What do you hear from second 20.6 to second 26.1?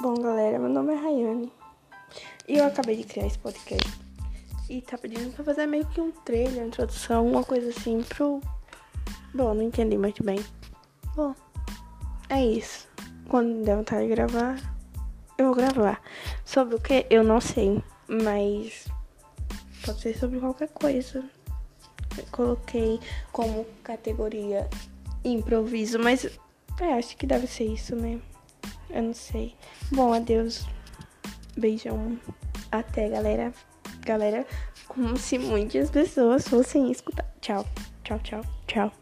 coisa. Eu coloquei como categoria improviso,